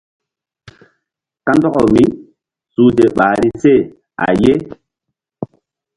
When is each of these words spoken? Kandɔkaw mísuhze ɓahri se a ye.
Kandɔkaw 1.45 1.85
mísuhze 1.93 3.05
ɓahri 3.17 3.49
se 3.61 3.73
a 4.25 4.27
ye. 4.41 4.53